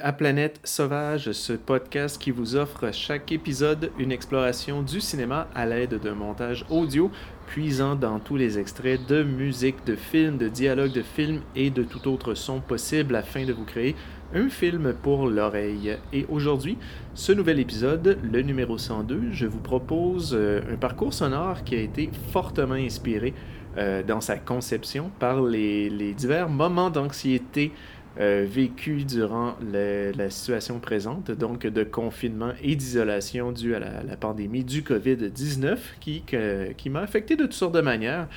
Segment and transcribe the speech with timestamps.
[0.00, 5.66] à Planète Sauvage, ce podcast qui vous offre chaque épisode une exploration du cinéma à
[5.66, 7.10] l'aide d'un montage audio
[7.46, 11.82] puisant dans tous les extraits de musique, de films, de dialogues de films et de
[11.82, 13.94] tout autre son possible afin de vous créer
[14.34, 15.98] un film pour l'oreille.
[16.12, 16.78] Et aujourd'hui,
[17.14, 21.80] ce nouvel épisode, le numéro 102, je vous propose euh, un parcours sonore qui a
[21.80, 23.34] été fortement inspiré
[23.76, 27.72] euh, dans sa conception par les divers moments d'anxiété
[28.20, 34.62] euh, vécu durant la situation présente, donc de confinement et d'isolation due à la, pandémie
[34.62, 38.28] du COVID-19 qui, m'a affecté de toutes sortes de manières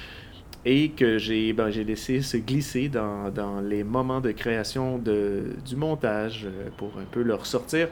[0.65, 6.69] et que j'ai ben, laissé se glisser dans, les moments de création du montage euh,
[6.77, 7.87] pour un peu le ressortir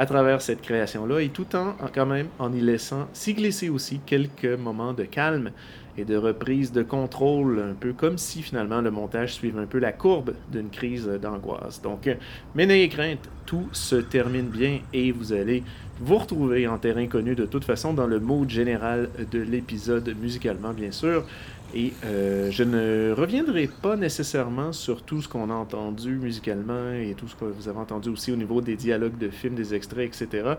[0.00, 4.00] à travers cette création-là et tout en, quand même en y laissant s'y glisser aussi
[4.06, 5.50] quelques moments de calme
[5.98, 9.78] et de reprise de contrôle, un peu comme si finalement le montage suivait un peu
[9.78, 11.82] la courbe d'une crise d'angoisse.
[11.82, 12.14] Donc, euh,
[12.54, 15.62] mais n'ayez crainte, tout se termine bien et vous allez
[16.00, 20.72] vous retrouver en terrain connu de toute façon dans le mood général de l'épisode musicalement,
[20.72, 21.26] bien sûr.
[21.74, 27.14] Et euh, je ne reviendrai pas nécessairement sur tout ce qu'on a entendu musicalement et
[27.16, 30.08] tout ce que vous avez entendu aussi au niveau des dialogues de films, des extraits,
[30.08, 30.54] etc.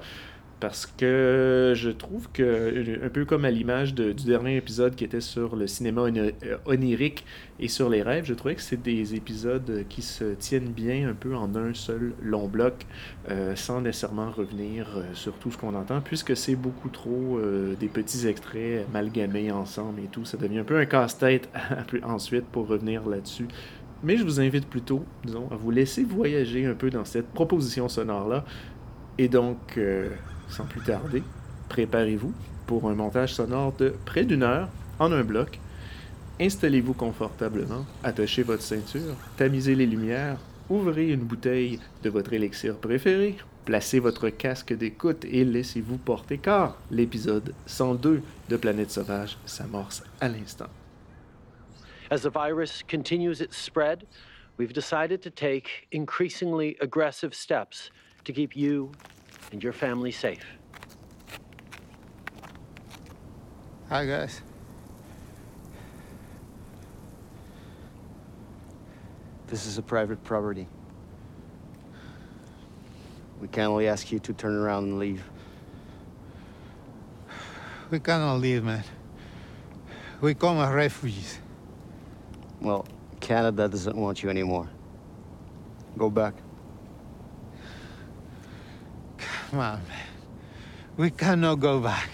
[0.61, 5.19] Parce que je trouve que, un peu comme à l'image du dernier épisode qui était
[5.19, 6.31] sur le cinéma euh,
[6.67, 7.25] onirique
[7.59, 11.15] et sur les rêves, je trouvais que c'est des épisodes qui se tiennent bien un
[11.15, 12.85] peu en un seul long bloc,
[13.31, 17.39] euh, sans nécessairement revenir euh, sur tout ce qu'on entend, puisque c'est beaucoup trop
[17.79, 20.25] des petits extraits amalgamés ensemble et tout.
[20.25, 21.49] Ça devient un peu un casse-tête
[22.03, 23.47] ensuite pour revenir là-dessus.
[24.03, 27.89] Mais je vous invite plutôt, disons, à vous laisser voyager un peu dans cette proposition
[27.89, 28.45] sonore-là.
[29.17, 29.79] Et donc,
[30.51, 31.23] sans plus tarder,
[31.69, 32.33] préparez-vous
[32.67, 34.69] pour un montage sonore de près d'une heure
[34.99, 35.59] en un bloc.
[36.39, 40.37] Installez-vous confortablement, attachez votre ceinture, tamisez les lumières,
[40.69, 46.77] ouvrez une bouteille de votre élixir préféré, placez votre casque d'écoute et laissez-vous porter car
[46.89, 50.69] l'épisode 102 de Planète Sauvage s'amorce à l'instant.
[52.09, 54.05] As the virus continues its spread,
[54.57, 57.91] we've decided to take increasingly aggressive steps
[58.25, 58.91] to keep you
[59.51, 60.45] and your family safe.
[63.89, 64.41] Hi, guys.
[69.47, 70.65] This is a private property.
[73.41, 75.23] We can only ask you to turn around and leave.
[77.89, 78.83] We cannot leave, man.
[80.21, 81.39] We come as refugees.
[82.61, 82.85] Well,
[83.19, 84.69] Canada doesn't want you anymore.
[85.97, 86.35] Go back.
[89.51, 90.07] Come on, man.
[90.95, 92.09] We cannot go back.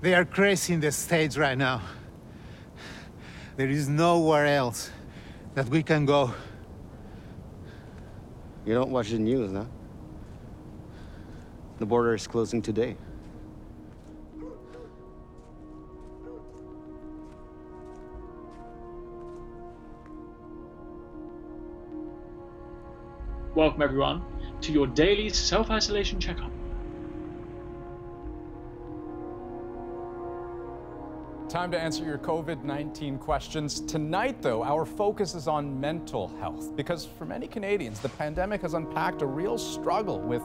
[0.00, 1.80] They are crazy in the States right now.
[3.56, 4.90] There is nowhere else
[5.54, 6.34] that we can go.
[8.66, 9.68] You don't watch the news, no?
[11.78, 12.96] The border is closing today.
[23.54, 24.33] Welcome, everyone,
[24.64, 26.50] to your daily self isolation checkup.
[31.50, 33.80] Time to answer your COVID 19 questions.
[33.80, 38.74] Tonight, though, our focus is on mental health because for many Canadians, the pandemic has
[38.74, 40.42] unpacked a real struggle with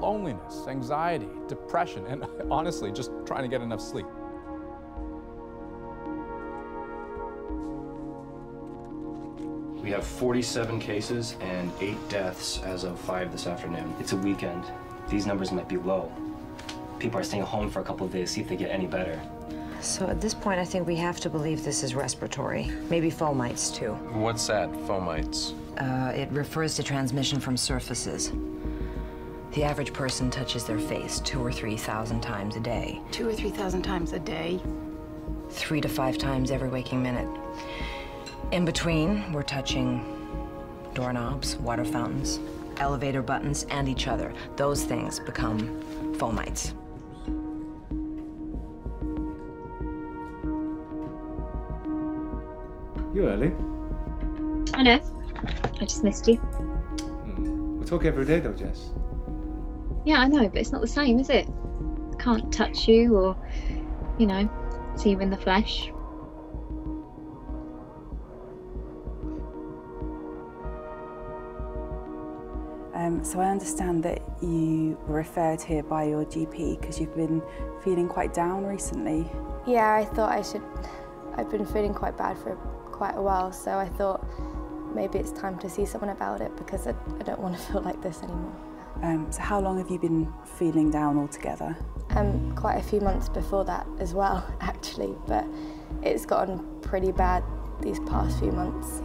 [0.00, 4.06] loneliness, anxiety, depression, and honestly, just trying to get enough sleep.
[9.88, 13.94] We have 47 cases and eight deaths as of 5 this afternoon.
[13.98, 14.64] It's a weekend.
[15.08, 16.12] These numbers might be low.
[16.98, 19.18] People are staying home for a couple of days, see if they get any better.
[19.80, 22.70] So at this point, I think we have to believe this is respiratory.
[22.90, 23.92] Maybe fomites, too.
[24.12, 25.54] What's that, fomites?
[25.78, 28.30] Uh, it refers to transmission from surfaces.
[29.52, 33.00] The average person touches their face two or three thousand times a day.
[33.10, 34.60] Two or three thousand times a day?
[35.48, 37.26] Three to five times every waking minute.
[38.50, 40.02] In between, we're touching
[40.94, 42.40] doorknobs, water fountains,
[42.78, 44.32] elevator buttons, and each other.
[44.56, 45.82] Those things become
[46.16, 46.72] fomites.
[53.14, 53.52] You early?
[54.72, 55.00] I know.
[55.80, 56.36] I just missed you.
[56.36, 57.80] Hmm.
[57.80, 58.90] We talk every day though, Jess.
[60.06, 61.46] Yeah, I know, but it's not the same, is it?
[62.14, 63.36] I can't touch you or,
[64.18, 64.48] you know,
[64.96, 65.92] see you in the flesh.
[73.18, 77.42] Um, so I understand that you were referred here by your GP because you've been
[77.82, 79.28] feeling quite down recently.
[79.66, 80.62] Yeah, I thought I should.
[81.34, 82.54] I've been feeling quite bad for
[82.92, 84.24] quite a while, so I thought
[84.94, 87.80] maybe it's time to see someone about it because I, I don't want to feel
[87.80, 88.54] like this anymore.
[89.02, 91.76] Um, so how long have you been feeling down altogether?
[92.10, 95.44] Um, quite a few months before that as well, actually, but
[96.02, 97.42] it's gotten pretty bad
[97.80, 99.02] these past few months.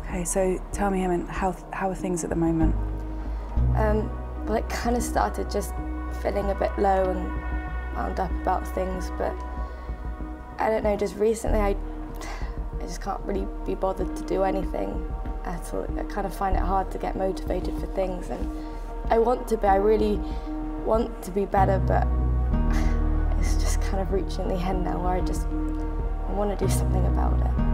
[0.00, 2.74] Okay, so tell me, Helen, how how are things at the moment?
[3.78, 4.10] Um,
[4.46, 5.72] well, it kind of started just
[6.20, 9.34] feeling a bit low and wound up about things, but
[10.58, 11.76] I don't know, just recently I,
[12.80, 15.08] I just can't really be bothered to do anything
[15.44, 15.86] at all.
[15.96, 18.50] I kind of find it hard to get motivated for things, and
[19.10, 20.16] I want to be, I really
[20.84, 22.06] want to be better, but
[23.38, 26.70] it's just kind of reaching the end now where I just I want to do
[26.70, 27.67] something about it.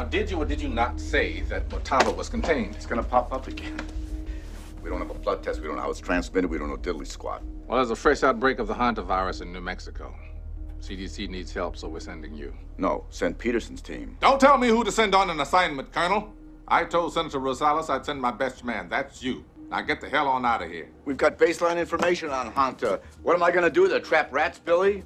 [0.00, 2.74] Now, did you or did you not say that Motaba was contained?
[2.74, 3.78] It's gonna pop up again.
[4.82, 5.60] We don't have a blood test.
[5.60, 6.48] We don't know how it's transmitted.
[6.48, 7.42] We don't know diddly squat.
[7.66, 10.14] Well, there's a fresh outbreak of the Hanta virus in New Mexico.
[10.80, 12.54] CDC needs help, so we're sending you.
[12.78, 14.16] No, send Peterson's team.
[14.20, 16.32] Don't tell me who to send on an assignment, Colonel.
[16.66, 18.88] I told Senator Rosales I'd send my best man.
[18.88, 19.44] That's you.
[19.68, 20.88] Now get the hell on out of here.
[21.04, 23.00] We've got baseline information on Hanta.
[23.22, 23.86] What am I gonna do?
[23.86, 25.04] The trap rats, Billy?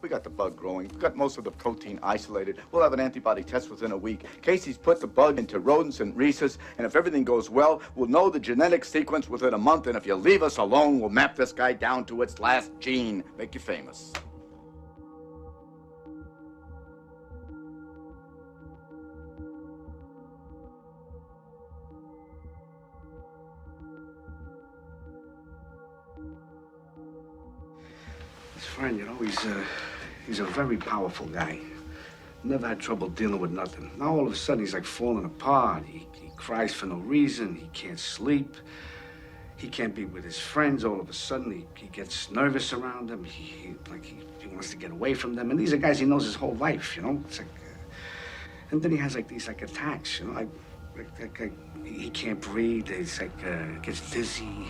[0.00, 0.86] We got the bug growing.
[0.88, 2.60] We've got most of the protein isolated.
[2.70, 4.24] We'll have an antibody test within a week.
[4.42, 8.30] Casey's put the bug into rodents and rhesus, and if everything goes well, we'll know
[8.30, 11.52] the genetic sequence within a month, and if you leave us alone, we'll map this
[11.52, 13.24] guy down to its last gene.
[13.36, 14.12] Make you famous.
[28.54, 29.64] His friend, you know, he's uh,
[30.28, 31.58] he's a very powerful guy.
[32.44, 33.90] Never had trouble dealing with nothing.
[33.98, 35.84] Now all of a sudden he's like falling apart.
[35.84, 37.56] He, he cries for no reason.
[37.56, 38.54] He can't sleep.
[39.56, 40.84] He can't be with his friends.
[40.84, 43.24] All of a sudden he, he gets nervous around them.
[43.24, 45.50] He, he like he, he wants to get away from them.
[45.50, 46.94] And these are guys he knows his whole life.
[46.94, 47.48] You know, it's like.
[47.48, 47.68] Uh,
[48.70, 50.20] and then he has like these like attacks.
[50.20, 50.48] You know, like,
[51.18, 52.88] like, like, he can't breathe.
[52.88, 54.68] He's like uh, gets dizzy,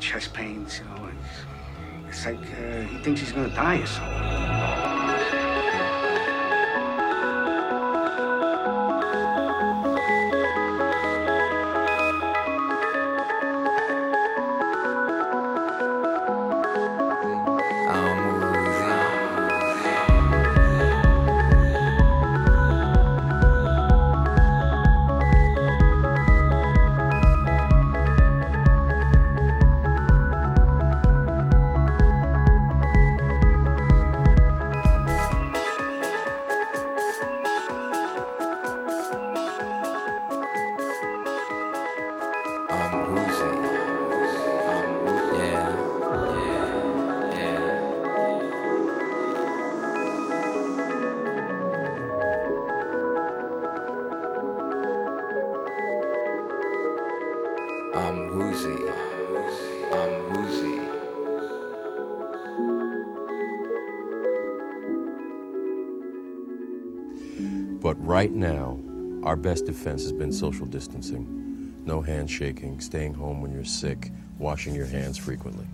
[0.00, 0.80] chest pains.
[0.80, 1.10] You know.
[2.08, 4.69] It's like uh, he thinks he's gonna die or something.
[69.30, 71.72] Our best defense has been social distancing.
[71.84, 74.10] No handshaking, staying home when you're sick,
[74.40, 75.66] washing your hands frequently.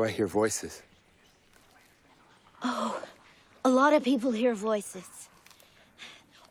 [0.00, 0.82] Do I hear voices?
[2.62, 3.02] Oh,
[3.64, 5.28] a lot of people hear voices.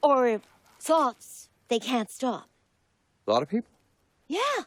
[0.03, 0.41] Or
[0.79, 2.47] thoughts they can't stop.
[3.27, 3.71] A lot of people?
[4.27, 4.61] Yeah.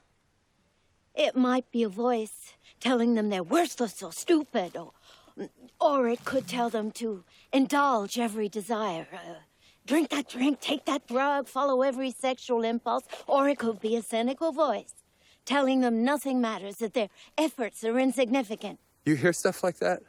[1.14, 4.92] It might be a voice telling them they're worthless or stupid, or,
[5.80, 7.22] or it could tell them to
[7.52, 9.06] indulge every desire.
[9.12, 9.34] Uh,
[9.86, 14.02] drink that drink, take that drug, follow every sexual impulse, or it could be a
[14.02, 15.01] cynical voice
[15.44, 18.78] telling them nothing matters, that their efforts are insignificant.
[19.04, 20.02] You hear stuff like that?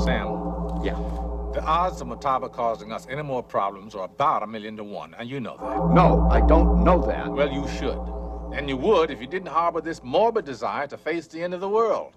[0.00, 0.82] Sam.
[0.82, 0.98] Yeah.
[1.52, 5.14] The odds of Motaba causing us any more problems are about a million to one,
[5.18, 5.94] and you know that.
[5.94, 7.30] No, I don't know that.
[7.30, 8.21] Well, you should.
[8.52, 11.60] And you would if you didn't harbor this morbid desire to face the end of
[11.60, 12.12] the world.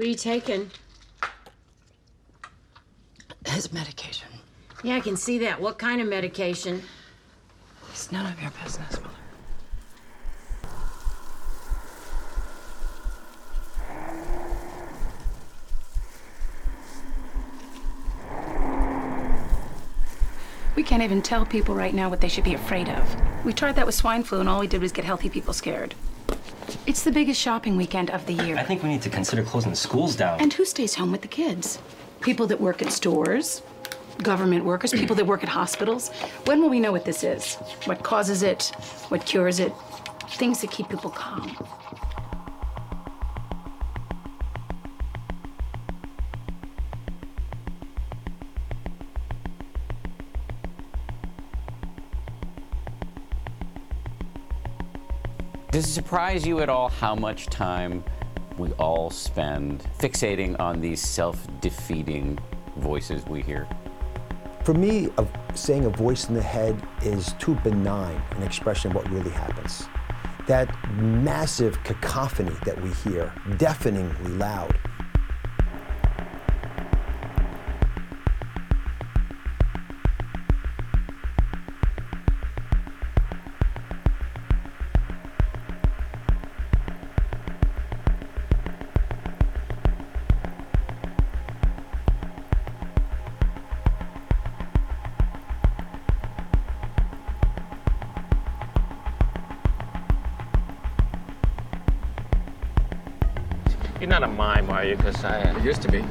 [0.00, 0.70] What are you taking?
[3.44, 4.28] His medication.
[4.82, 5.60] Yeah, I can see that.
[5.60, 6.82] What kind of medication?
[7.90, 9.14] It's none of your business, Mother.
[20.76, 23.44] We can't even tell people right now what they should be afraid of.
[23.44, 25.94] We tried that with swine flu, and all we did was get healthy people scared.
[26.86, 28.56] It's the biggest shopping weekend of the year.
[28.56, 30.40] I think we need to consider closing the schools down.
[30.40, 31.78] And who stays home with the kids?
[32.20, 33.62] People that work at stores,
[34.22, 36.10] government workers, people that work at hospitals.
[36.44, 37.56] When will we know what this is?
[37.84, 38.72] What causes it?
[39.08, 39.72] What cures it?
[40.30, 41.56] Things that keep people calm.
[55.70, 58.02] Does it surprise you at all how much time
[58.58, 62.40] we all spend fixating on these self defeating
[62.78, 63.68] voices we hear?
[64.64, 68.96] For me, a, saying a voice in the head is too benign an expression of
[68.96, 69.86] what really happens.
[70.48, 74.76] That massive cacophony that we hear, deafeningly loud,
[104.90, 104.96] you?
[104.96, 105.40] Because I.
[105.42, 106.04] Uh, it used to be.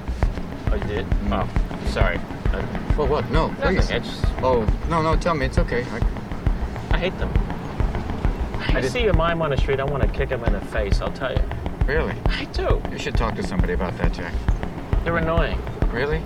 [0.72, 1.06] Oh, you did?
[1.32, 1.48] Oh,
[1.88, 2.18] sorry.
[2.52, 3.30] I, Well, what?
[3.32, 3.92] No, Nothing, please.
[3.92, 5.46] it's- Oh, no, no, tell me.
[5.46, 5.84] It's okay.
[5.92, 6.96] I...
[6.96, 7.32] I hate them.
[8.76, 11.02] I see a mime on the street, I want to kick him in the face,
[11.02, 11.42] I'll tell you.
[11.86, 12.14] Really?
[12.28, 12.82] I do.
[12.92, 14.34] You should talk to somebody about that, Jack.
[15.04, 15.60] They're annoying.
[15.92, 16.22] Really?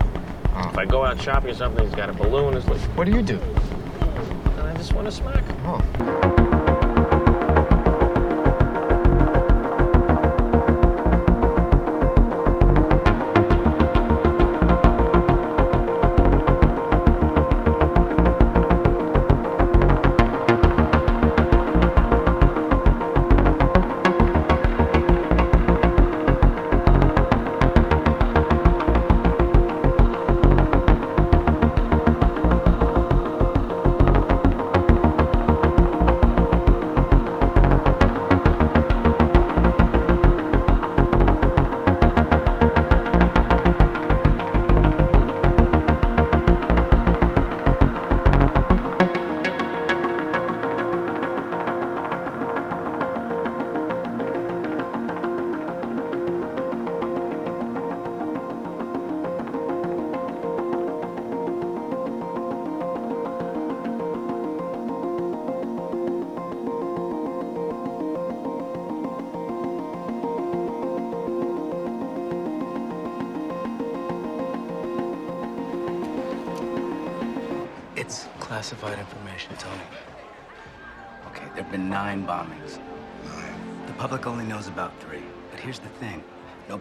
[0.56, 0.70] Oh.
[0.70, 3.12] If I go out shopping or something, he's got a balloon, it's like, What do
[3.12, 3.40] you do?
[3.40, 5.58] and I just want to smack him.
[5.66, 6.43] Oh.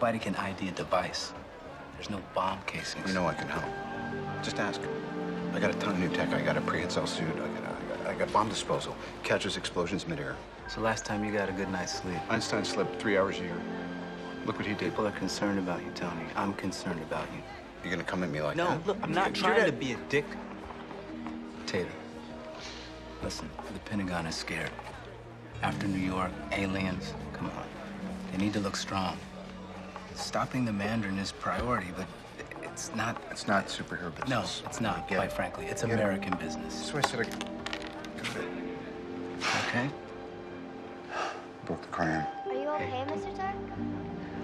[0.03, 1.31] Nobody can ID a device.
[1.95, 3.07] There's no bomb casings.
[3.07, 3.63] You know I can help.
[4.43, 4.81] Just ask.
[5.53, 6.33] I got a ton of new tech.
[6.33, 7.25] I got a prehensile suit.
[7.35, 8.97] I got, I got, I got bomb disposal.
[9.23, 10.35] Catches explosions midair.
[10.67, 12.17] So last time you got a good night's sleep.
[12.27, 13.55] Einstein slept three hours a year.
[14.45, 14.89] Look what he did.
[14.89, 16.25] People are concerned about you, Tony.
[16.35, 17.41] I'm concerned about you.
[17.81, 18.85] You're gonna come at me like no, that?
[18.85, 20.25] look, I'm not You're trying to be a dick.
[21.65, 21.87] Tater,
[23.23, 24.71] listen, the Pentagon is scared.
[25.61, 27.65] After New York, aliens, come on.
[28.33, 29.17] They need to look strong.
[30.15, 32.05] Stopping the Mandarin is priority, but
[32.63, 33.21] it's not.
[33.31, 34.29] It's not superhero business.
[34.29, 35.33] No, it's not, Get quite it.
[35.33, 35.65] frankly.
[35.65, 35.93] It's Get it.
[35.93, 36.75] American business.
[36.75, 37.45] That's what I said.
[39.69, 39.89] Okay?
[41.65, 42.25] broke the crayon.
[42.45, 43.37] Are you okay, Mr.
[43.37, 43.55] Tuck?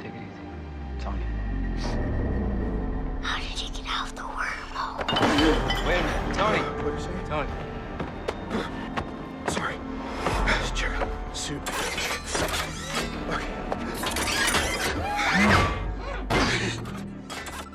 [0.01, 1.01] Take it easy.
[1.01, 1.23] Tony.
[3.21, 4.97] How did you get out of the wormhole?
[5.85, 6.35] Wait a minute.
[6.35, 6.59] Tony.
[6.59, 7.11] What did you say?
[7.27, 7.49] Tony.
[9.49, 9.75] Sorry.
[10.47, 11.61] Just check out suit.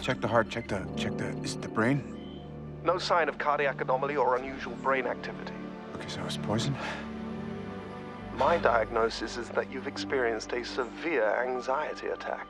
[0.04, 0.50] Check the heart.
[0.50, 0.86] Check the.
[0.98, 1.28] Check the.
[1.42, 2.04] Is it the brain?
[2.84, 5.54] No sign of cardiac anomaly or unusual brain activity.
[5.94, 6.76] Okay, so it's poison.
[8.36, 12.48] My diagnosis is that you've experienced a severe anxiety attack.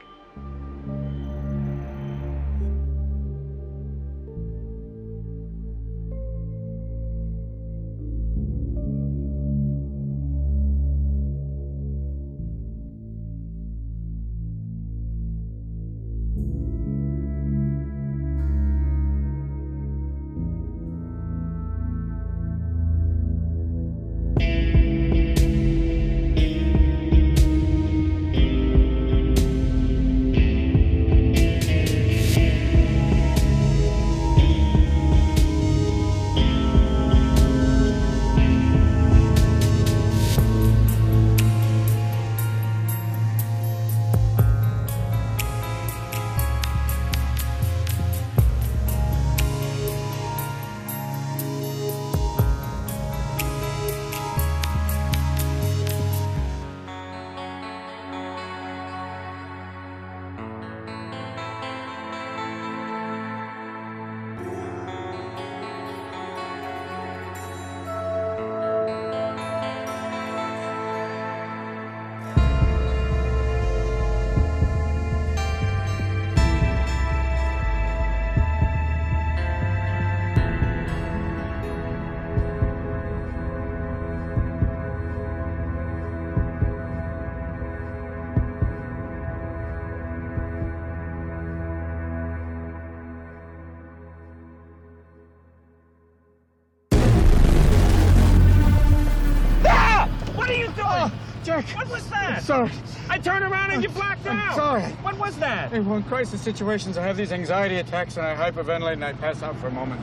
[102.54, 102.70] Sorry.
[103.10, 104.54] I turned around and you blacked I'm out.
[104.54, 104.82] sorry.
[105.02, 105.70] What was that?
[105.72, 109.12] Hey, well, in crisis situations, I have these anxiety attacks and I hyperventilate and I
[109.12, 110.00] pass out for a moment.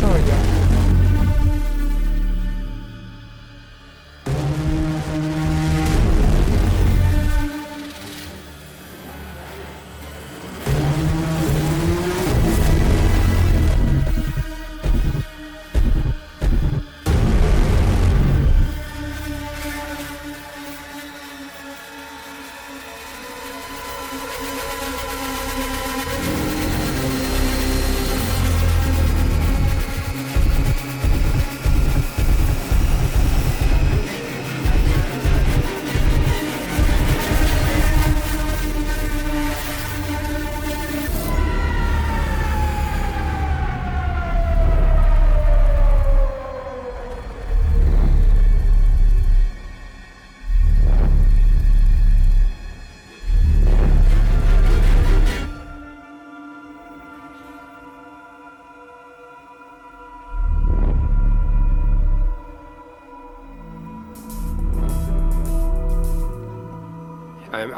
[0.00, 0.47] Sorry, Jack.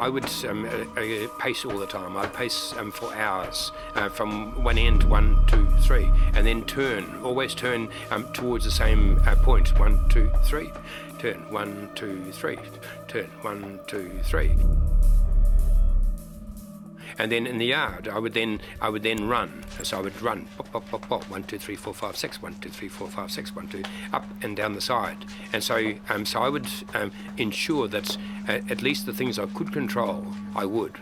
[0.01, 2.17] I would um, uh, uh, pace all the time.
[2.17, 7.21] I'd pace um, for hours uh, from one end, one, two, three, and then turn,
[7.23, 9.79] always turn um, towards the same uh, point.
[9.79, 10.73] One, two, three,
[11.19, 12.59] turn, one, two, three,
[13.09, 14.57] turn, one, two, three.
[17.21, 19.63] And then in the yard, I would then I would then run.
[19.83, 22.55] So I would run, pop, pop, pop, pop, one, two, three, four, five, six, one,
[22.55, 23.83] two, three, four, five, six, one, two,
[24.15, 25.27] up and down the side.
[25.53, 28.17] And so um, so I would um, ensure that
[28.49, 30.99] uh, at least the things I could control, I would.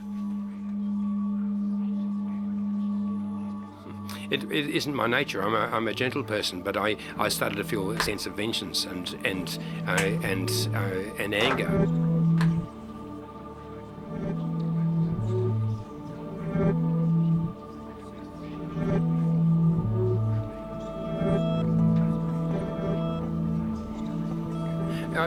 [4.29, 5.41] It, it isn't my nature.
[5.41, 8.35] I'm a, I'm a gentle person, but I, I started to feel a sense of
[8.35, 9.93] vengeance and and uh,
[10.25, 12.18] and uh, and anger.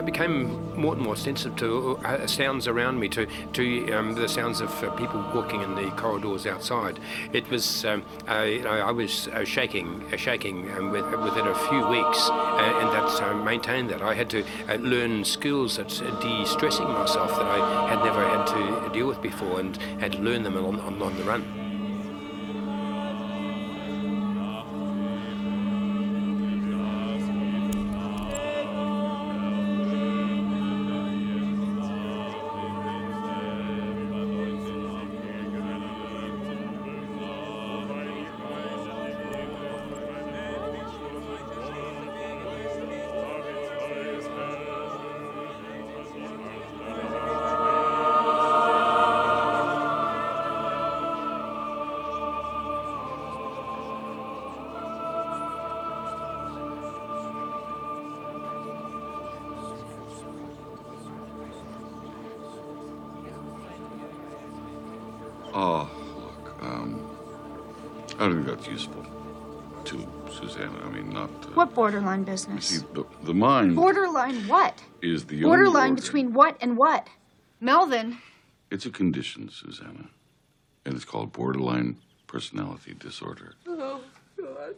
[0.04, 4.60] Became more and more sensitive to uh, sounds around me, to to um, the sounds
[4.60, 6.98] of uh, people walking in the corridors outside.
[7.32, 11.86] It was, um, uh, I was uh, shaking, uh, shaking um, with, within a few
[11.86, 14.02] weeks, uh, and that I maintained that.
[14.02, 18.46] I had to uh, learn skills at uh, de-stressing myself that I had never had
[18.48, 21.61] to deal with before, and had to learn them on, on, on the run.
[68.22, 69.04] I don't think that's useful
[69.84, 70.78] to Susanna.
[70.84, 71.28] I mean, not.
[71.44, 72.66] Uh, What borderline you business?
[72.66, 74.80] see, the, the mind Borderline what?
[75.02, 76.00] is the Borderline only.
[76.00, 77.08] between what and what?
[77.60, 78.18] Melvin.
[78.70, 80.08] It's a condition, Susanna,
[80.86, 81.96] and it's called borderline
[82.28, 83.54] personality disorder.
[83.66, 84.00] Oh,
[84.40, 84.76] God.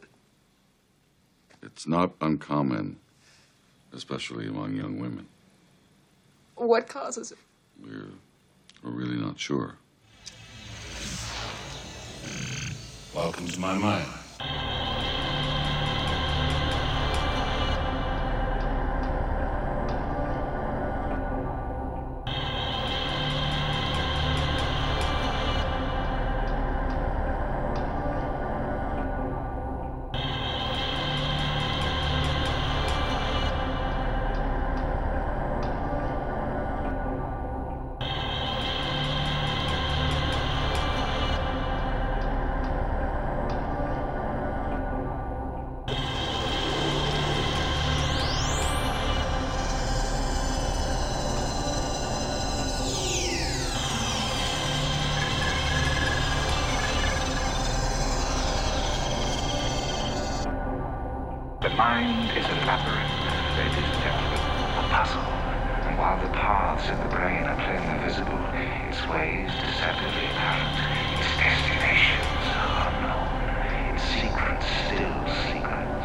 [1.61, 2.97] It's not uncommon,
[3.93, 5.27] especially among young women.
[6.55, 7.37] What causes it?
[7.79, 8.09] We're,
[8.81, 9.77] we're really not sure.
[13.15, 14.24] Welcome to my mind.
[63.55, 64.39] Labyrinth, ladies and gentlemen,
[64.77, 65.21] a puzzle.
[65.87, 70.75] And while the paths of the brain are plainly visible, its ways deceptively apparent,
[71.19, 75.15] its destinations are unknown, its secrets still
[75.51, 76.04] secrets.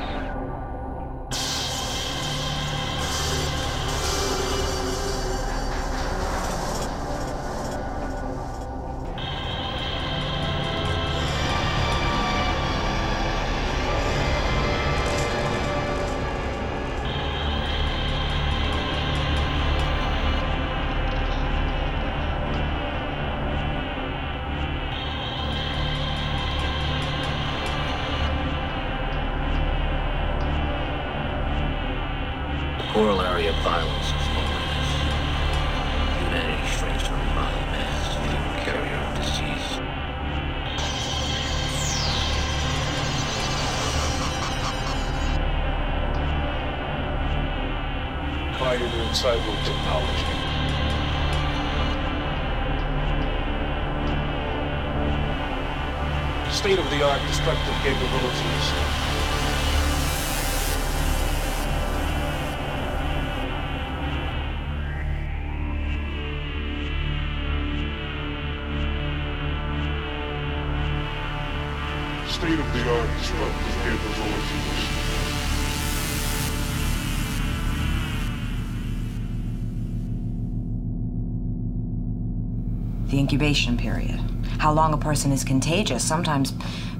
[83.30, 84.18] Incubation period.
[84.58, 86.02] How long a person is contagious.
[86.02, 86.52] Sometimes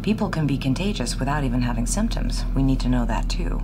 [0.02, 2.44] people can be contagious without even having symptoms.
[2.54, 3.60] We need to know that too.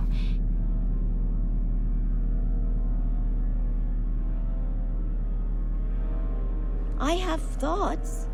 [6.99, 8.27] I have thoughts.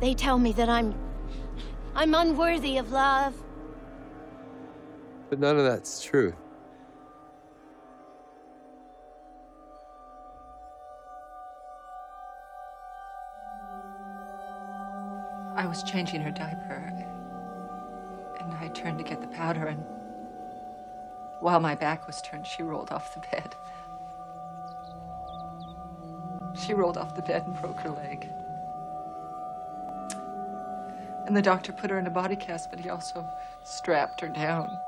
[0.00, 0.94] They tell me that I'm.
[1.94, 3.32] I'm unworthy of love.
[5.30, 6.34] But none of that's true.
[15.58, 16.92] I was changing her diaper,
[18.38, 19.84] and I turned to get the powder, and
[21.40, 23.56] while my back was turned, she rolled off the bed.
[26.54, 28.30] She rolled off the bed and broke her leg.
[31.26, 33.28] And the doctor put her in a body cast, but he also
[33.64, 34.78] strapped her down.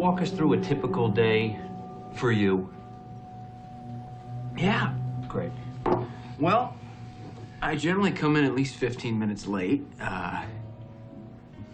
[0.00, 1.60] Walk us through a typical day
[2.14, 2.72] for you?
[4.56, 4.94] Yeah.
[5.28, 5.52] Great.
[6.38, 6.74] Well,
[7.60, 9.84] I generally come in at least 15 minutes late.
[10.00, 10.42] Uh,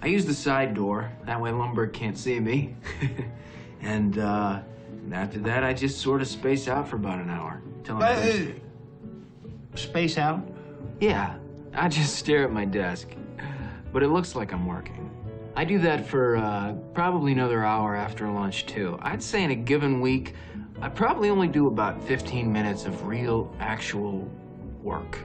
[0.02, 1.12] I use the side door.
[1.24, 2.74] That way Lumbergh can't see me.
[3.80, 4.58] and uh,
[5.12, 7.62] after that, I just sort of space out for about an hour.
[7.84, 9.76] Till I'm Uh.
[9.76, 10.44] Space out?
[10.98, 11.36] Yeah,
[11.74, 13.06] I just stare at my desk.
[13.92, 15.15] But it looks like I'm working.
[15.56, 18.98] I do that for uh, probably another hour after lunch, too.
[19.00, 20.34] I'd say in a given week,
[20.82, 24.30] I probably only do about 15 minutes of real, actual
[24.82, 25.18] work.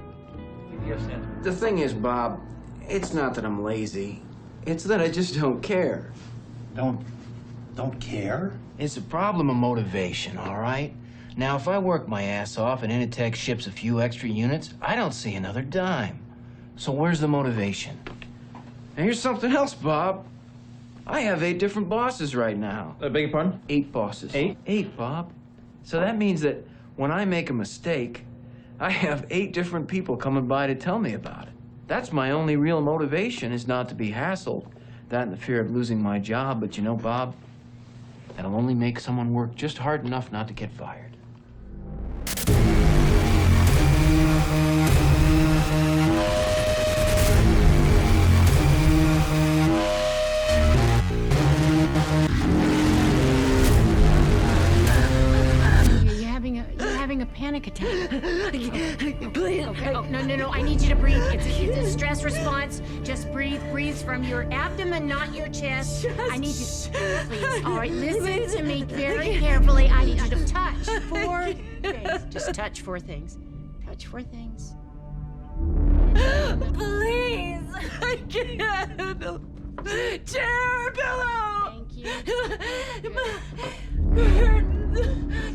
[0.87, 1.43] Yes, Sandra.
[1.43, 2.39] The thing is, Bob,
[2.87, 4.23] it's not that I'm lazy.
[4.65, 6.13] It's that I just don't care.
[6.75, 7.03] Don't,
[7.75, 8.53] don't care?
[8.77, 10.95] It's a problem of motivation, all right?
[11.35, 14.95] Now, if I work my ass off and Initech ships a few extra units, I
[14.95, 16.25] don't see another dime.
[16.77, 17.99] So where's the motivation?
[18.95, 20.25] And here's something else, Bob.
[21.07, 22.95] I have eight different bosses right now.
[23.01, 23.59] I beg your pardon?
[23.69, 24.35] Eight bosses.
[24.35, 24.57] Eight?
[24.67, 25.31] Eight, Bob.
[25.83, 28.25] So that means that when I make a mistake,
[28.79, 31.53] I have eight different people coming by to tell me about it.
[31.87, 34.65] That's my only real motivation is not to be hassled.
[35.09, 36.61] That and the fear of losing my job.
[36.61, 37.35] But you know, Bob,
[38.35, 41.10] that'll only make someone work just hard enough not to get fired.
[57.81, 59.65] Please.
[59.65, 59.93] Okay.
[59.93, 60.49] Oh, no, no, no.
[60.49, 61.23] I need you to breathe.
[61.31, 62.81] It's a, it's a stress response.
[63.03, 63.61] Just breathe.
[63.71, 66.05] Breathe from your abdomen, not your chest.
[66.29, 66.65] I need you.
[66.93, 67.65] Please.
[67.65, 67.91] All right.
[67.91, 69.87] Listen to me very carefully.
[69.89, 72.25] I need you to touch four things.
[72.29, 73.39] Just touch four things.
[73.85, 74.75] Touch four things.
[76.13, 77.63] Please,
[78.01, 79.21] I can't.
[80.27, 81.85] Chair, pillow.
[81.87, 82.05] Thank you.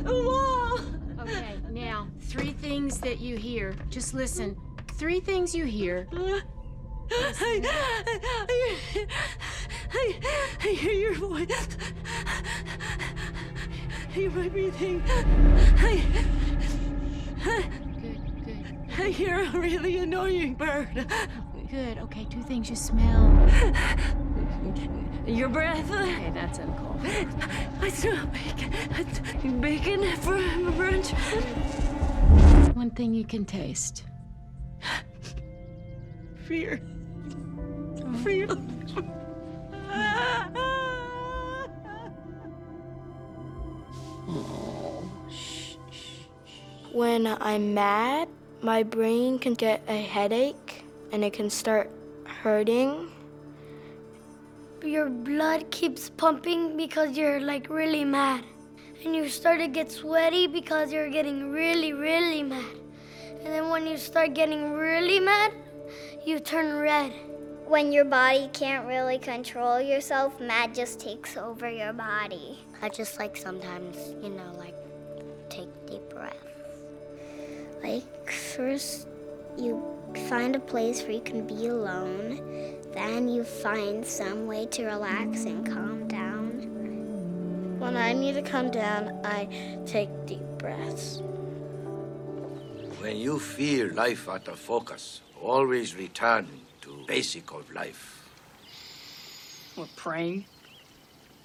[0.03, 0.79] The wall.
[1.21, 1.57] Okay.
[1.71, 3.75] Now, three things that you hear.
[3.89, 4.57] Just listen.
[4.93, 6.09] Three things you hear.
[6.13, 6.43] I,
[7.13, 7.61] I,
[9.93, 10.21] I,
[10.61, 11.69] I hear your voice.
[14.09, 15.03] I hear my breathing.
[15.79, 16.05] I,
[18.99, 21.07] I hear a really annoying bird.
[21.71, 21.99] Good.
[21.99, 22.27] Okay.
[22.31, 23.49] Two things you smell.
[25.27, 25.91] Your breath.
[25.91, 27.01] Okay, that's uncalled.
[27.81, 29.61] I smell bacon.
[29.61, 30.39] Bacon for
[30.73, 31.13] brunch.
[32.77, 34.05] One thing you can taste.
[36.45, 36.83] Fear.
[38.23, 38.49] Fear.
[46.93, 48.29] When I'm mad,
[48.61, 50.85] my brain can get a headache.
[51.13, 51.91] and it can start
[52.43, 53.11] hurting.
[54.85, 58.45] Your blood keeps pumping because you're like really mad.
[59.05, 62.75] And you start to get sweaty because you're getting really, really mad.
[63.45, 65.53] And then when you start getting really mad,
[66.25, 67.13] you turn red.
[67.67, 72.59] When your body can't really control yourself, mad just takes over your body.
[72.83, 74.75] I just like sometimes, you know, like
[75.49, 76.37] take deep breaths.
[77.83, 79.07] Like, first,
[79.57, 79.83] you
[80.29, 82.41] find a place where you can be alone.
[82.93, 85.96] Then you find some way to relax and calm.
[87.79, 89.49] When I need to calm down, I
[89.85, 91.21] take deep breaths.
[93.01, 96.49] When you feel life out of focus, always return
[96.81, 98.25] to basic of life.
[99.77, 100.47] We're praying.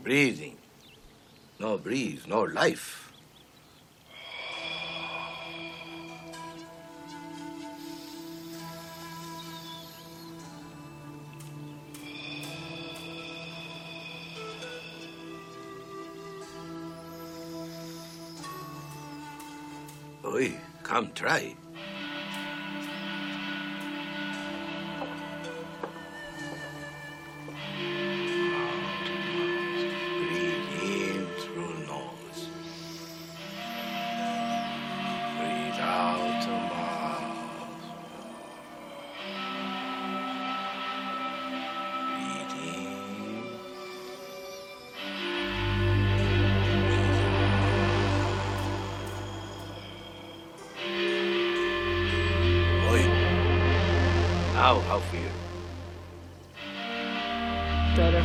[0.01, 0.57] Breathing.
[1.59, 3.00] No breathe, no life.
[20.83, 21.55] Come try.
[54.71, 55.33] Now, how feel?
[57.93, 58.23] Better.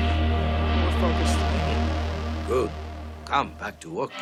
[0.78, 1.38] More focused.
[2.46, 2.70] Good.
[3.24, 4.12] Come back to work.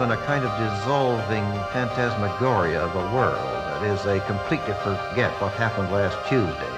[0.00, 5.52] In a kind of dissolving phantasmagoria of a world that is, they completely forget what
[5.52, 6.72] happened last Tuesday.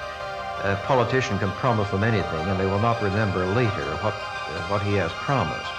[0.64, 4.83] A politician can promise them anything, and they will not remember later what, uh, what
[4.83, 5.71] he has promised.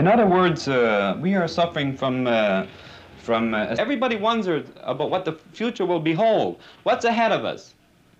[0.00, 2.66] In other words, uh, we are suffering from, uh,
[3.18, 7.74] from uh, everybody wonders about what the future will behold, what's ahead of us.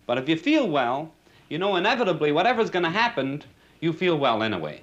[0.07, 1.11] But if you feel well,
[1.49, 3.43] you know inevitably whatever's going to happen,
[3.80, 4.82] you feel well anyway.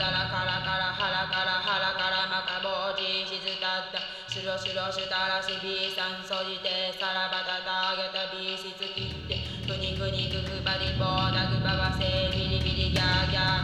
[4.87, 9.37] をしたらしーさんそじてさらばたたげたびしつきって。
[9.67, 12.01] くにくにくくばりぼうなぐばばせ
[12.33, 13.60] ビリビリギャーギャー。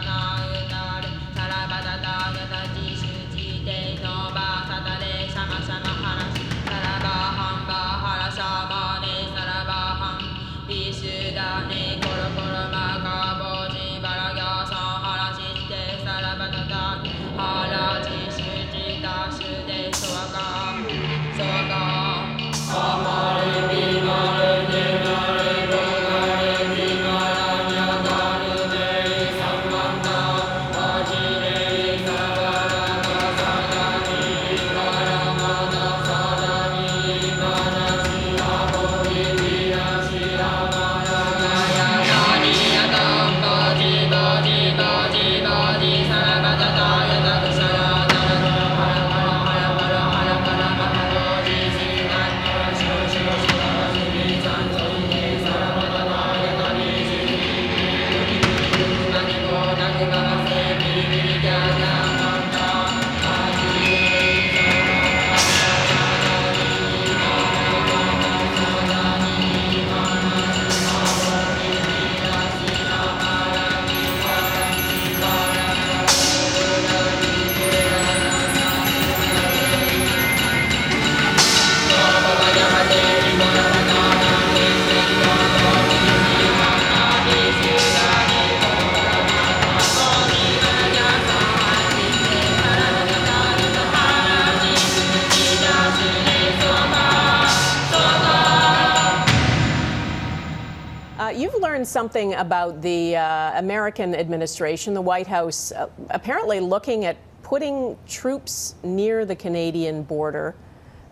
[101.98, 108.76] Something about the uh, American administration, the White House, uh, apparently looking at putting troops
[108.84, 110.54] near the Canadian border.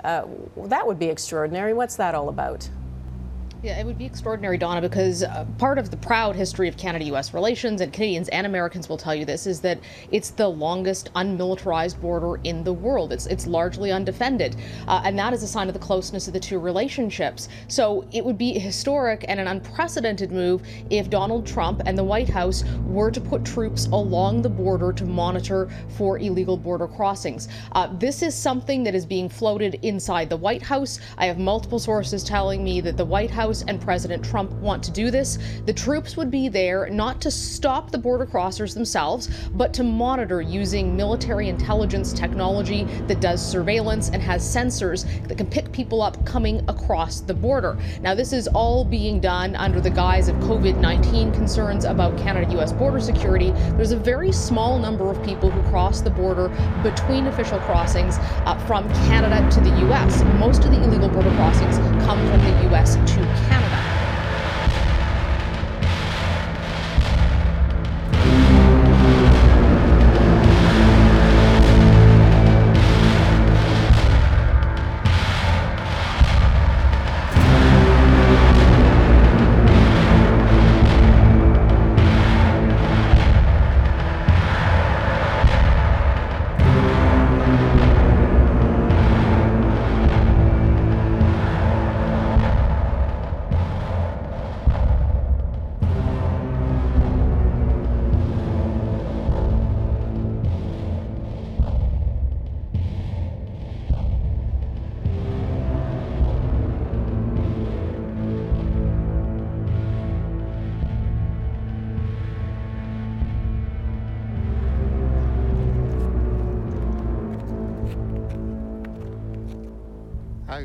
[0.04, 0.26] Uh,
[0.68, 1.74] that would be extraordinary.
[1.74, 2.70] What's that all about?
[3.62, 7.06] Yeah, it would be extraordinary, Donna, because uh, part of the proud history of Canada
[7.06, 9.80] US relations, and Canadians and Americans will tell you this, is that
[10.12, 13.14] it's the longest unmilitarized border in the world.
[13.14, 14.56] It's, it's largely undefended.
[14.86, 17.48] Uh, and that is a sign of the closeness of the two relationships.
[17.66, 22.28] So it would be historic and an unprecedented move if Donald Trump and the White
[22.28, 27.48] House were to put troops along the border to monitor for illegal border crossings.
[27.72, 31.00] Uh, this is something that is being floated inside the White House.
[31.16, 34.90] I have multiple sources telling me that the White House and President Trump want to
[34.90, 35.38] do this.
[35.66, 40.40] The troops would be there not to stop the border crossers themselves, but to monitor
[40.40, 46.24] using military intelligence technology that does surveillance and has sensors that can pick people up
[46.24, 47.78] coming across the border.
[48.00, 52.58] Now, this is all being done under the guise of COVID 19 concerns about Canada
[52.58, 53.50] US border security.
[53.76, 56.48] There's a very small number of people who cross the border
[56.82, 60.22] between official crossings uh, from Canada to the US.
[60.38, 63.95] Most of the illegal border crossings come from the US to Canada.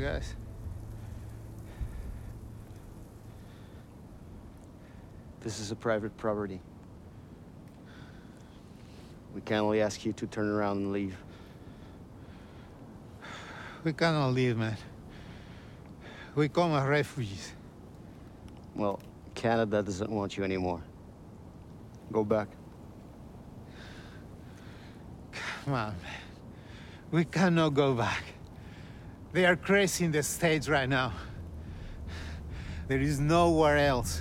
[0.02, 0.34] Guys.
[5.42, 6.60] This is a private property.
[9.32, 11.16] We can only ask you to turn around and leave.
[13.84, 14.76] We cannot leave, man.
[16.34, 17.52] We come as refugees.
[18.74, 18.98] Well,
[19.34, 20.82] Canada doesn't want you anymore.
[22.10, 22.48] Go back.
[25.64, 26.20] Come on, man.
[27.12, 28.24] We cannot go back.
[29.32, 31.12] They are crazy in the States right now.
[32.88, 34.20] There is nowhere else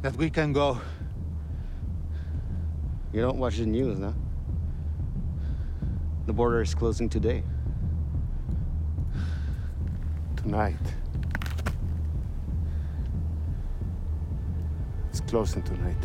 [0.00, 0.80] that we can go.
[3.12, 4.14] You don't watch the news, no?
[6.26, 7.42] The border is closing today.
[10.36, 10.76] Tonight.
[15.10, 15.96] It's closing tonight.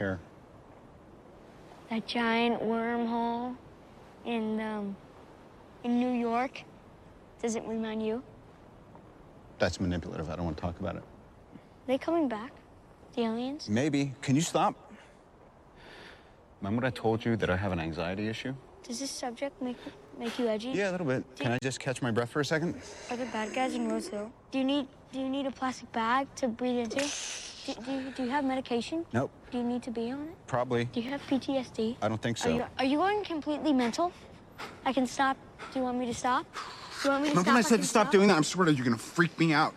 [0.00, 0.18] Care.
[1.90, 3.54] That giant wormhole
[4.24, 4.96] in um,
[5.84, 6.62] in New York.
[7.42, 8.22] Does it remind you?
[9.58, 10.30] That's manipulative.
[10.30, 11.02] I don't want to talk about it.
[11.86, 12.52] they coming back?
[13.14, 13.68] The aliens?
[13.68, 14.12] Maybe.
[14.22, 14.74] Can you stop?
[16.60, 18.54] Remember what I told you that I have an anxiety issue?
[18.86, 19.76] Does this subject make
[20.18, 20.70] make you edgy?
[20.70, 21.24] Yeah, a little bit.
[21.36, 22.74] Can I just catch my breath for a second?
[23.10, 24.32] Are there bad guys in Rose Hill?
[24.50, 27.04] Do you need Do you need a plastic bag to breathe into?
[27.66, 29.04] Do, do, you, do you have medication?
[29.12, 29.30] Nope.
[29.50, 30.46] Do you need to be on it?
[30.46, 30.84] Probably.
[30.86, 31.96] Do you have PTSD?
[32.02, 32.48] I don't think Are so.
[32.54, 34.12] you, are you going completely mental?
[34.84, 35.36] I can stop.
[35.72, 36.46] Do you want me to stop?
[37.02, 37.46] Do you want me to Remember stop?
[37.46, 38.36] when I said can to stop doing that?
[38.36, 39.74] I'm swear to you, you're gonna freak me out.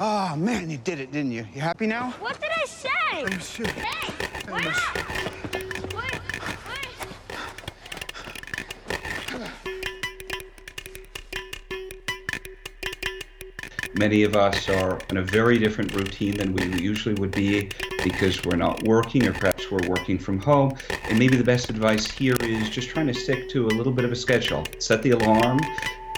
[0.00, 1.46] Oh man, you did it, didn't you?
[1.54, 2.10] You happy now?
[2.20, 2.90] What did I say?
[3.14, 3.68] Oh, shit.
[3.68, 5.53] Hey, wait
[13.96, 17.70] Many of us are in a very different routine than we usually would be
[18.02, 20.76] because we're not working or perhaps we're working from home.
[21.04, 24.04] And maybe the best advice here is just trying to stick to a little bit
[24.04, 24.64] of a schedule.
[24.80, 25.60] Set the alarm,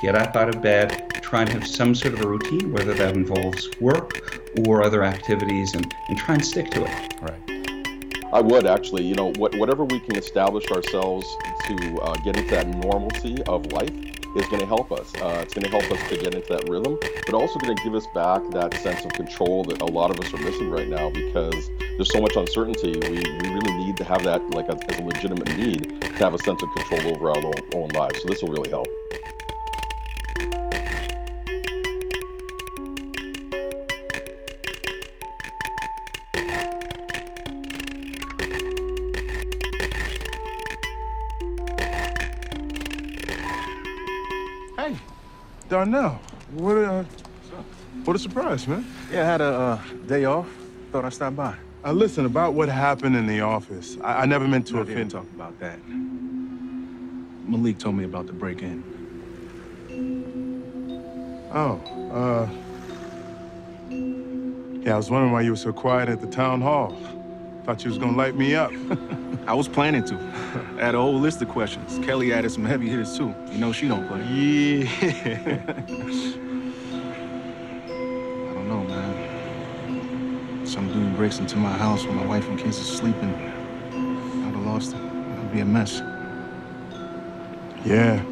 [0.00, 3.14] get up out of bed, try and have some sort of a routine, whether that
[3.14, 7.14] involves work or other activities, and, and try and stick to it.
[7.20, 8.24] Right.
[8.32, 11.26] I would actually, you know, what, whatever we can establish ourselves
[11.66, 15.14] to uh, get into that normalcy of life is going to help us.
[15.16, 17.82] Uh, it's going to help us to get into that rhythm, but also going to
[17.82, 20.88] give us back that sense of control that a lot of us are missing right
[20.88, 22.92] now because there's so much uncertainty.
[22.92, 26.34] We, we really need to have that like a, as a legitimate need to have
[26.34, 28.22] a sense of control over our own, own lives.
[28.22, 28.88] So this will really help.
[44.86, 44.96] Hey,
[45.68, 46.20] Darnell.
[46.52, 47.04] What a,
[48.04, 48.86] what a surprise, man.
[49.10, 50.48] Yeah, I had a uh, day off.
[50.92, 51.56] Thought I'd stop by.
[51.84, 55.10] Uh, listen, about what happened in the office, I, I never meant to offend.
[55.10, 55.80] talk about that.
[55.88, 58.84] Malik told me about the break-in.
[61.52, 61.80] Oh,
[62.12, 62.48] uh,
[64.84, 66.96] Yeah, I was wondering why you were so quiet at the town hall.
[67.66, 68.70] Thought you was gonna light me up.
[69.48, 70.14] I was planning to.
[70.78, 71.98] I had a whole list of questions.
[72.06, 73.34] Kelly added some heavy hitters too.
[73.50, 74.20] You know she don't play.
[74.20, 74.86] Yeah.
[75.02, 75.84] I
[78.54, 80.64] don't know, man.
[80.64, 83.34] Some dude breaks into my house when my wife and kids are sleeping.
[83.34, 85.00] I'd have lost it.
[85.00, 86.02] It'd be a mess.
[87.84, 88.22] Yeah.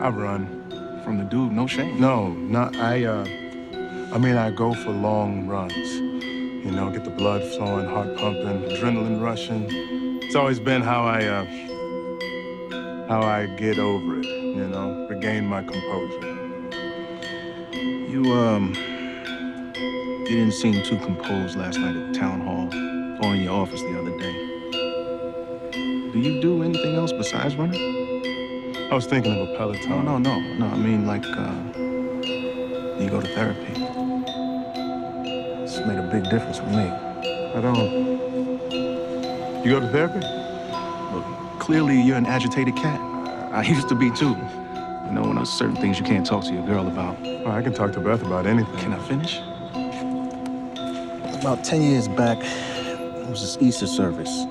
[0.00, 1.02] I run.
[1.04, 2.00] From the dude, no shame.
[2.00, 3.04] No, not I.
[3.04, 3.24] Uh,
[4.14, 6.03] I mean, I go for long runs.
[6.64, 9.66] You know, get the blood flowing, heart pumping, adrenaline rushing.
[10.22, 11.44] It's always been how I, uh,
[13.06, 14.24] how I get over it.
[14.24, 16.20] You know, regain my composure.
[18.08, 18.74] You, um,
[19.74, 22.68] you didn't seem too composed last night at town hall
[23.22, 24.32] or in your office the other day.
[26.12, 27.78] Do you do anything else besides running?
[28.90, 29.90] I was thinking of a Peloton.
[29.90, 30.66] No, no, no, no.
[30.66, 31.52] I mean, like, uh,
[32.98, 33.93] you go to therapy.
[35.84, 36.88] It's made a big difference for me.
[36.88, 37.76] I don't.
[39.62, 40.20] You go to therapy?
[41.14, 42.98] Look, clearly you're an agitated cat.
[43.52, 44.30] I used to be too.
[44.30, 47.20] You know, when there's certain things you can't talk to your girl about.
[47.20, 48.74] Well, I can talk to Beth about anything.
[48.78, 49.40] Can I finish?
[51.38, 54.46] About 10 years back, it was this Easter service.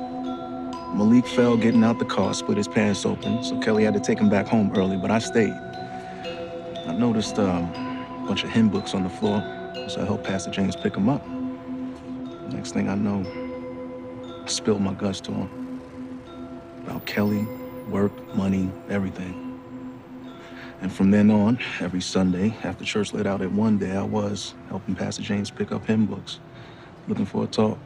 [0.93, 4.19] Malik fell getting out the car, split his pants open, so Kelly had to take
[4.19, 5.59] him back home early, but I stayed.
[6.85, 7.63] I noticed um,
[8.21, 9.41] a bunch of hymn books on the floor,
[9.87, 11.27] so I helped Pastor James pick them up.
[12.49, 13.25] Next thing I know,
[14.43, 15.81] I spilled my guts to him.
[16.83, 17.47] About Kelly,
[17.89, 19.43] work, money, everything.
[20.81, 24.53] And from then on, every Sunday, after church let out at one day, I was
[24.67, 26.39] helping Pastor James pick up hymn books,
[27.07, 27.77] looking for a talk.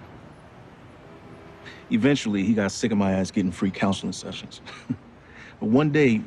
[1.91, 4.61] Eventually, he got sick of my ass getting free counseling sessions.
[5.59, 6.21] but one day,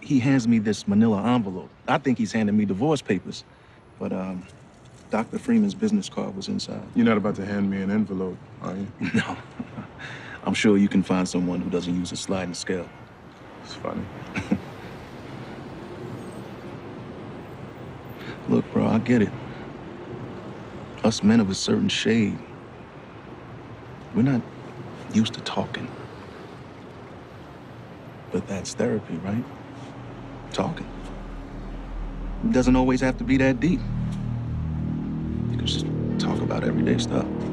[0.00, 1.70] he hands me this manila envelope.
[1.88, 3.44] I think he's handing me divorce papers.
[3.98, 4.46] But um,
[5.10, 5.40] Dr.
[5.40, 6.84] Freeman's business card was inside.
[6.94, 8.86] You're not about to hand me an envelope, are you?
[9.14, 9.36] No.
[10.44, 12.88] I'm sure you can find someone who doesn't use a sliding scale.
[13.64, 14.02] It's funny.
[18.48, 19.30] Look, bro, I get it.
[21.04, 22.38] Us men of a certain shade,
[24.14, 24.40] we're not
[25.12, 25.88] used to talking.
[28.32, 29.44] But that's therapy, right?
[30.52, 30.86] Talking.
[32.44, 33.80] It doesn't always have to be that deep.
[35.64, 35.86] Just
[36.18, 37.49] talk about everyday stuff.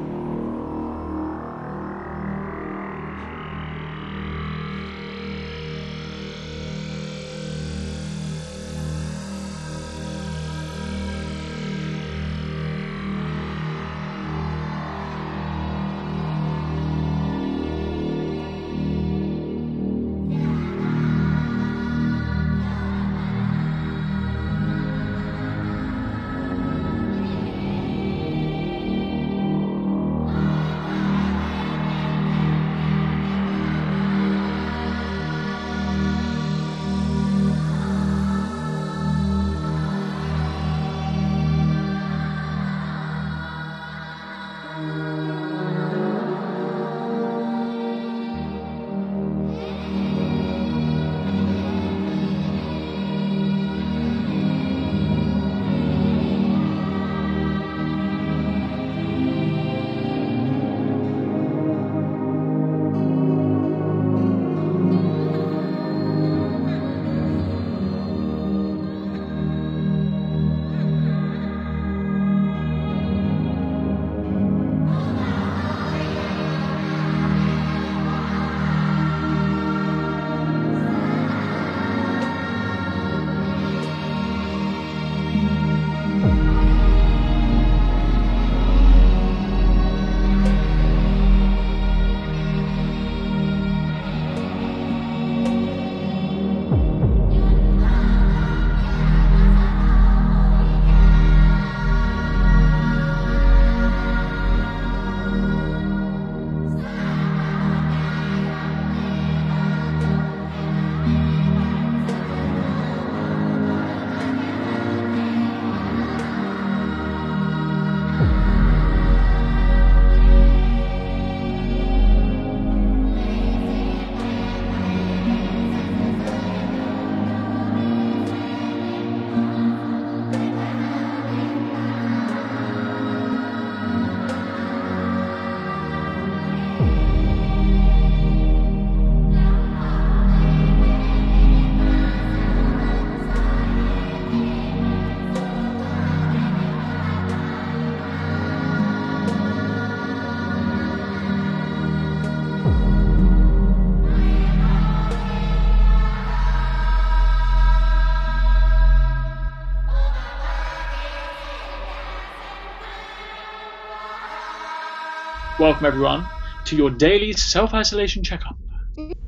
[165.58, 166.24] Welcome, everyone,
[166.66, 168.56] to your daily self isolation checkup.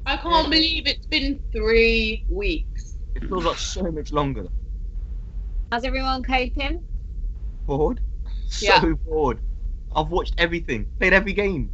[0.07, 2.95] I can't believe it's been three weeks.
[3.17, 4.47] It feels like so much longer.
[5.73, 6.85] How's everyone coping?
[7.67, 8.01] Bored?
[8.47, 8.95] So Yeah.
[9.05, 9.41] bored.
[9.93, 11.73] I've watched everything, played every game.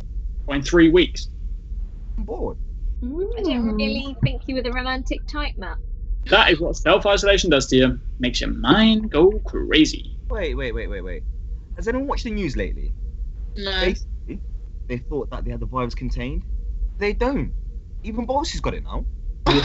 [0.48, 1.28] in three weeks.
[2.16, 2.56] I'm bored.
[3.02, 5.76] I didn't really think you were the romantic type, Matt.
[6.30, 8.00] That is what self isolation does to you.
[8.20, 10.16] Makes your mind go crazy.
[10.30, 11.22] Wait, wait, wait, wait, wait.
[11.76, 12.94] Has anyone watched the news lately?
[13.56, 13.80] No.
[13.80, 14.15] Basically,
[14.88, 16.44] they thought that they had the virus contained.
[16.98, 17.52] They don't.
[18.02, 19.04] Even Boris has got it now.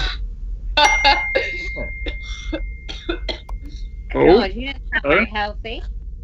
[4.14, 4.40] Oh.
[4.40, 5.10] God, you don't sound Oh.
[5.10, 5.82] very healthy.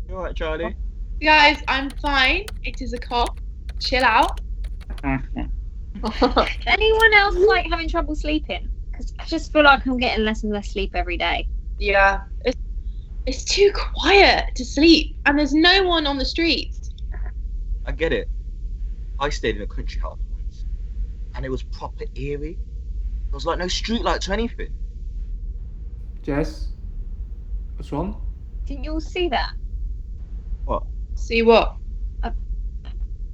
[0.09, 0.65] You alright, Charlie?
[0.65, 0.73] Oh.
[1.21, 2.45] Guys, I'm fine.
[2.63, 3.37] It is a cough.
[3.79, 4.41] Chill out.
[5.03, 8.67] Anyone else like having trouble sleeping?
[8.91, 11.47] Because I just feel like I'm getting less and less sleep every day.
[11.79, 12.23] Yeah.
[12.43, 12.57] It's,
[13.25, 16.89] it's too quiet to sleep, and there's no one on the streets.
[17.85, 18.27] I get it.
[19.19, 20.65] I stayed in a country house once,
[21.35, 22.53] and it was proper eerie.
[22.53, 24.69] There was like no streetlights or anything.
[26.21, 26.67] Jess,
[27.75, 28.21] what's wrong?
[28.65, 29.53] Didn't you all see that?
[30.65, 30.83] What?
[31.15, 31.77] See what?
[32.21, 32.31] Uh,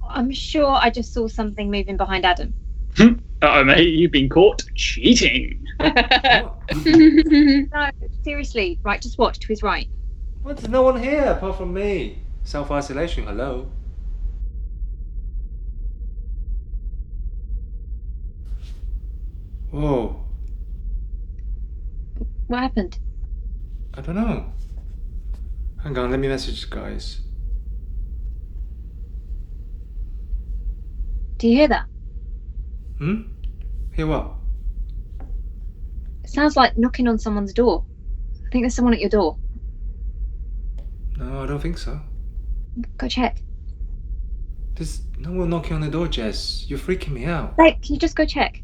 [0.07, 2.53] I'm sure I just saw something moving behind Adam.
[2.95, 3.21] Hm?
[3.41, 5.59] Uh-oh, mate, you've been caught cheating.
[5.79, 6.55] no,
[8.23, 8.79] seriously.
[8.83, 9.89] Right, just watch to his right.
[10.43, 10.57] What?
[10.57, 12.19] There's no one here apart from me.
[12.43, 13.69] Self isolation, hello.
[19.73, 20.23] Whoa,
[22.45, 22.99] What happened?
[23.95, 24.53] I don't know.
[25.81, 27.21] Hang on, let me message the guys.
[31.37, 31.87] Do you hear that?
[32.99, 33.23] Hmm?
[33.93, 34.33] Hear what?
[36.23, 37.83] It sounds like knocking on someone's door.
[38.45, 39.39] I think there's someone at your door.
[41.17, 41.99] No, I don't think so.
[42.99, 43.41] Go check.
[44.75, 46.65] There's no one knocking on the door, Jess.
[46.69, 47.57] You're freaking me out.
[47.57, 48.62] Babe, can you just go check?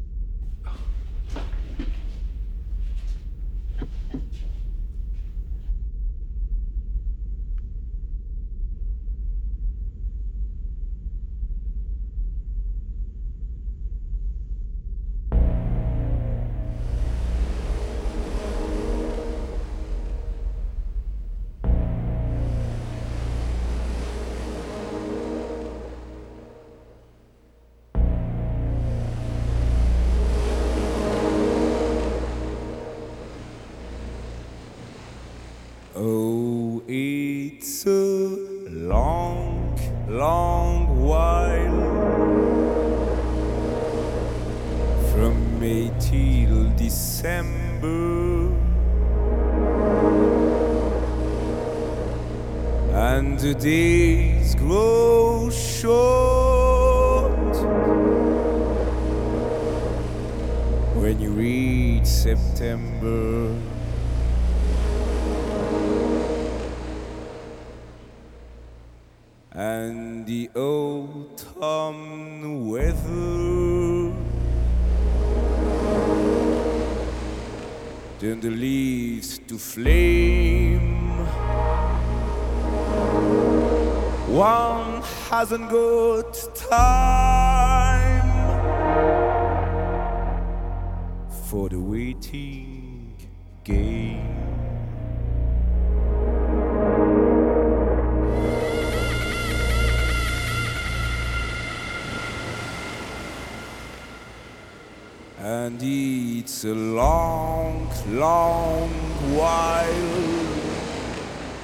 [106.62, 108.90] It's a long, long
[109.34, 109.86] while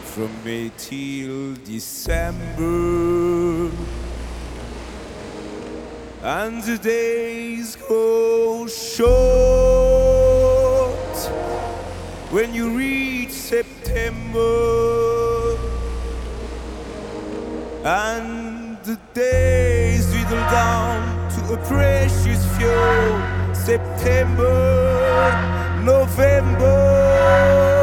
[0.04, 2.56] from May till December.
[6.22, 8.96] And the days go short
[12.30, 14.38] when you reach September.
[17.84, 23.35] And the days dwindle down to a precious few.
[24.06, 27.75] September, November.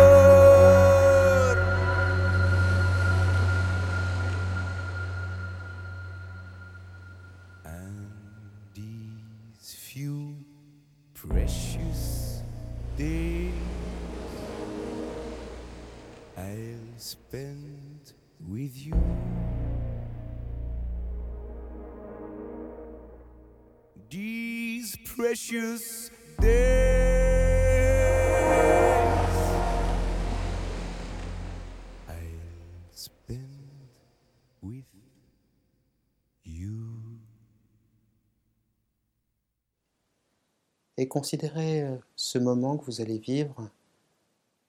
[41.03, 43.69] Et considérez euh, ce moment que vous allez vivre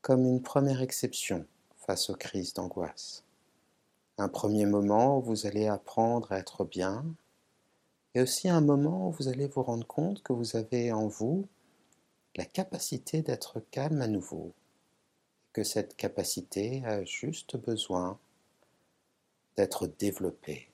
[0.02, 3.22] comme une première exception face aux crises d'angoisse.
[4.18, 7.04] Un premier moment où vous allez apprendre à être bien,
[8.16, 11.46] et aussi un moment où vous allez vous rendre compte que vous avez en vous
[12.34, 14.52] la capacité d'être calme à nouveau,
[15.46, 18.18] et que cette capacité a juste besoin
[19.56, 20.68] d'être développée.